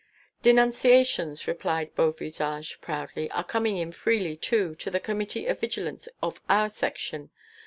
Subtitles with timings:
[0.41, 6.41] "Denunciations," replied Beauvisage proudly, "are coming in freely, too, to the Committee of Vigilance of
[6.49, 7.29] our Section.